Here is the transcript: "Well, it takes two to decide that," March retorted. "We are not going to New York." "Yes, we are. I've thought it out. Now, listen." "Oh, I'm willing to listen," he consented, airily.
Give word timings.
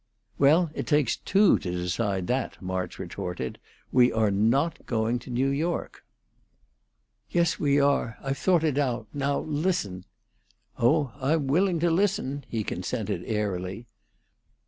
"Well, 0.39 0.71
it 0.73 0.87
takes 0.87 1.15
two 1.17 1.59
to 1.59 1.69
decide 1.71 2.25
that," 2.25 2.59
March 2.59 2.97
retorted. 2.97 3.59
"We 3.91 4.11
are 4.11 4.31
not 4.31 4.83
going 4.87 5.19
to 5.19 5.29
New 5.29 5.49
York." 5.49 6.03
"Yes, 7.29 7.59
we 7.59 7.79
are. 7.79 8.17
I've 8.23 8.39
thought 8.39 8.63
it 8.63 8.79
out. 8.79 9.05
Now, 9.13 9.41
listen." 9.41 10.05
"Oh, 10.79 11.13
I'm 11.21 11.45
willing 11.45 11.79
to 11.81 11.91
listen," 11.91 12.45
he 12.49 12.63
consented, 12.63 13.23
airily. 13.25 13.85